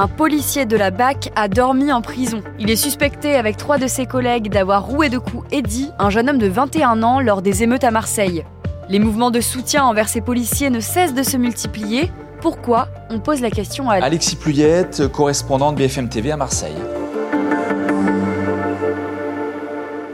[0.00, 2.42] un policier de la BAC a dormi en prison.
[2.58, 6.30] Il est suspecté avec trois de ses collègues d'avoir roué de coups Eddy, un jeune
[6.30, 8.46] homme de 21 ans, lors des émeutes à Marseille.
[8.88, 12.10] Les mouvements de soutien envers ces policiers ne cessent de se multiplier.
[12.40, 12.88] Pourquoi?
[13.10, 16.76] On pose la question à Alexis Pluyette, correspondant de BFM TV à Marseille.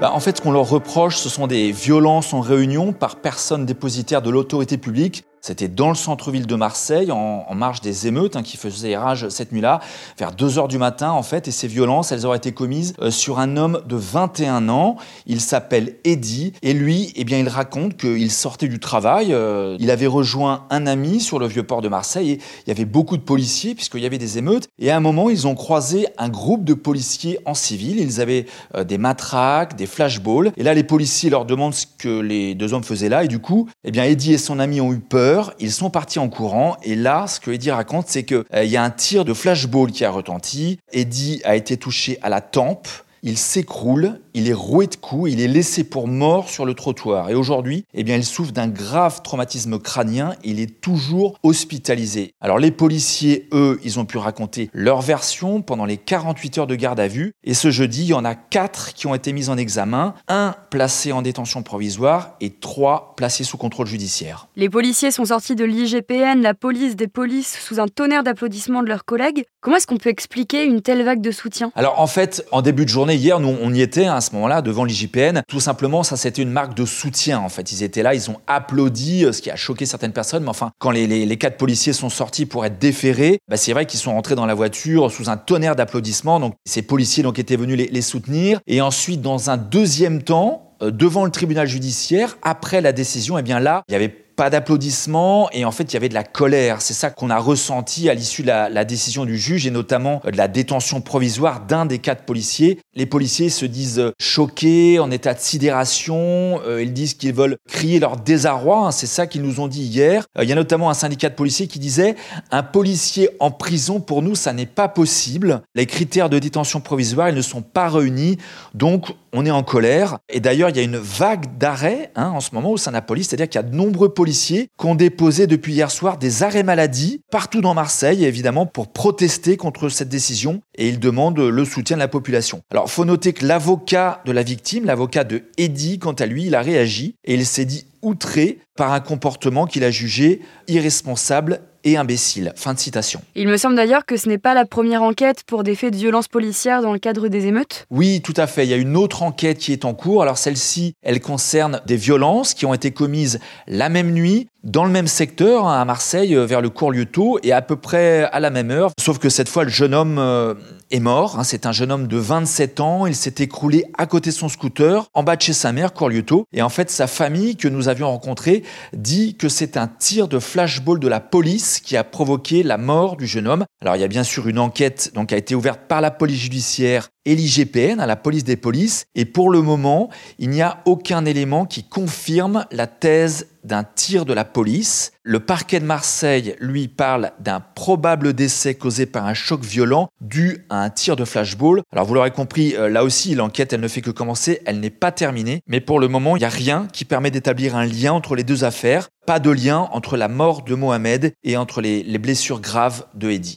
[0.00, 3.64] Bah, en fait, ce qu'on leur reproche, ce sont des violences en réunion par personne
[3.64, 8.42] dépositaire de l'autorité publique c'était dans le centre-ville de Marseille, en, marge des émeutes hein,
[8.42, 9.80] qui faisaient rage cette nuit-là,
[10.18, 11.46] vers 2 heures du matin en fait.
[11.46, 14.96] Et ces violences, elles auraient été commises euh, sur un homme de 21 ans.
[15.26, 16.52] Il s'appelle Eddy.
[16.62, 19.32] Et lui, eh bien, il raconte qu'il sortait du travail.
[19.32, 22.32] Euh, il avait rejoint un ami sur le vieux port de Marseille.
[22.32, 24.66] Et il y avait beaucoup de policiers puisqu'il y avait des émeutes.
[24.80, 28.00] Et à un moment, ils ont croisé un groupe de policiers en civil.
[28.00, 30.50] Ils avaient euh, des matraques, des flashballs.
[30.56, 33.22] Et là, les policiers leur demandent ce que les deux hommes faisaient là.
[33.22, 36.18] Et du coup, eh bien, Eddy et son ami ont eu peur ils sont partis
[36.18, 39.24] en courant et là, ce que Eddie raconte, c'est qu'il euh, y a un tir
[39.24, 40.78] de flashball qui a retenti.
[40.92, 42.88] Eddie a été touché à la tempe
[43.26, 47.28] il s'écroule, il est roué de coups, il est laissé pour mort sur le trottoir.
[47.28, 52.34] Et aujourd'hui, eh bien, il souffre d'un grave traumatisme crânien, il est toujours hospitalisé.
[52.40, 56.76] Alors les policiers, eux, ils ont pu raconter leur version pendant les 48 heures de
[56.76, 57.32] garde à vue.
[57.42, 60.54] Et ce jeudi, il y en a quatre qui ont été mis en examen, un
[60.70, 64.46] placé en détention provisoire et trois placés sous contrôle judiciaire.
[64.54, 68.88] Les policiers sont sortis de l'IGPN, la police des polices, sous un tonnerre d'applaudissements de
[68.88, 69.46] leurs collègues.
[69.60, 71.72] Comment est-ce qu'on peut expliquer une telle vague de soutien?
[71.74, 74.62] Alors en fait, en début de journée, hier, nous, on y était à ce moment-là
[74.62, 75.42] devant l'IGPN.
[75.48, 77.40] Tout simplement, ça, c'était une marque de soutien.
[77.40, 80.42] En fait, ils étaient là, ils ont applaudi, euh, ce qui a choqué certaines personnes.
[80.42, 84.00] Mais enfin, quand les, quatre policiers sont sortis pour être déférés, bah, c'est vrai qu'ils
[84.00, 86.40] sont rentrés dans la voiture sous un tonnerre d'applaudissements.
[86.40, 88.60] Donc, ces policiers donc étaient venus les, les soutenir.
[88.66, 93.42] Et ensuite, dans un deuxième temps, euh, devant le tribunal judiciaire, après la décision, eh
[93.42, 96.22] bien là, il y avait pas d'applaudissements et en fait il y avait de la
[96.22, 96.82] colère.
[96.82, 100.36] C'est ça qu'on a ressenti à l'issue de la, décision du juge et notamment de
[100.36, 102.78] la détention provisoire d'un des quatre policiers.
[102.96, 108.00] Les policiers se disent choqués, en état de sidération, euh, ils disent qu'ils veulent crier
[108.00, 108.90] leur désarroi, hein.
[108.90, 110.24] c'est ça qu'ils nous ont dit hier.
[110.38, 112.16] Euh, il y a notamment un syndicat de policiers qui disait
[112.50, 115.60] un policier en prison pour nous ça n'est pas possible.
[115.74, 118.38] Les critères de détention provisoire ils ne sont pas réunis
[118.72, 120.18] donc on est en colère.
[120.30, 122.96] Et d'ailleurs, il y a une vague d'arrêts hein, en ce moment au sein de
[122.96, 126.16] la police, c'est-à-dire qu'il y a de nombreux policiers qui ont déposé depuis hier soir
[126.16, 130.62] des arrêts maladie partout dans Marseille, évidemment, pour protester contre cette décision.
[130.78, 132.62] Et ils demandent le soutien de la population.
[132.70, 136.54] Alors, faut noter que l'avocat de la victime, l'avocat de Eddy, quant à lui, il
[136.54, 141.96] a réagi et il s'est dit outré par un comportement qu'il a jugé irresponsable et
[141.96, 142.52] imbécile.
[142.56, 143.22] Fin de citation.
[143.36, 145.98] Il me semble d'ailleurs que ce n'est pas la première enquête pour des faits de
[145.98, 147.86] violence policière dans le cadre des émeutes.
[147.90, 148.66] Oui, tout à fait.
[148.66, 150.20] Il y a une autre enquête qui est en cours.
[150.20, 153.38] Alors celle-ci, elle concerne des violences qui ont été commises
[153.68, 157.38] la même nuit dans le même secteur, hein, à Marseille, euh, vers le cours Lieutot,
[157.44, 158.90] et à peu près à la même heure.
[158.98, 160.54] Sauf que cette fois, le jeune homme euh,
[160.90, 161.38] est mort.
[161.38, 161.44] Hein.
[161.44, 163.06] C'est un jeune homme de 27 ans.
[163.06, 166.08] Il s'est écroulé à côté de son scooter, en bas de chez sa mère, cours
[166.08, 166.44] Lieutot.
[166.52, 170.38] Et en fait, sa famille, que nous avions rencontrée, dit que c'est un tir de
[170.38, 173.64] flashball de la police qui a provoqué la mort du jeune homme.
[173.80, 176.10] Alors, il y a bien sûr une enquête donc, qui a été ouverte par la
[176.10, 179.04] police judiciaire et l'IGPN, la police des polices.
[179.14, 184.24] Et pour le moment, il n'y a aucun élément qui confirme la thèse d'un tir
[184.24, 185.10] de la police.
[185.24, 190.64] Le parquet de Marseille, lui, parle d'un probable décès causé par un choc violent dû
[190.70, 191.82] à un tir de flashball.
[191.92, 194.90] Alors vous l'aurez compris, euh, là aussi, l'enquête, elle ne fait que commencer, elle n'est
[194.90, 195.62] pas terminée.
[195.66, 198.44] Mais pour le moment, il n'y a rien qui permet d'établir un lien entre les
[198.44, 199.08] deux affaires.
[199.26, 203.30] Pas de lien entre la mort de Mohamed et entre les, les blessures graves de
[203.30, 203.56] Eddy.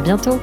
[0.00, 0.40] À bientôt